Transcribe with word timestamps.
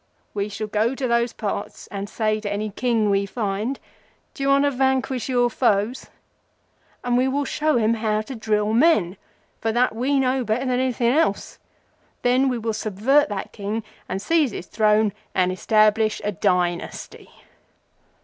We 0.33 0.49
shall 0.49 0.65
go 0.65 0.95
to 0.95 1.07
those 1.07 1.31
parts 1.31 1.85
and 1.91 2.09
say 2.09 2.39
to 2.39 2.51
any 2.51 2.71
King 2.71 3.11
we 3.11 3.27
find—'D' 3.27 4.39
you 4.39 4.47
want 4.47 4.63
to 4.63 4.71
vanquish 4.71 5.29
your 5.29 5.47
foes?' 5.47 6.07
and 7.03 7.15
we 7.19 7.27
will 7.27 7.45
show 7.45 7.77
him 7.77 7.93
how 7.93 8.21
to 8.21 8.33
drill 8.33 8.73
men; 8.73 9.15
for 9.59 9.71
that 9.71 9.93
we 9.95 10.19
know 10.19 10.43
better 10.43 10.65
than 10.65 10.71
anything 10.79 11.09
else. 11.09 11.59
Then 12.23 12.49
we 12.49 12.57
will 12.57 12.73
subvert 12.73 13.29
that 13.29 13.51
King 13.53 13.83
and 14.09 14.19
seize 14.19 14.49
his 14.49 14.65
Throne 14.65 15.13
and 15.35 15.51
establish 15.51 16.19
a 16.23 16.31
Dy 16.31 16.77
nasty." 16.77 17.29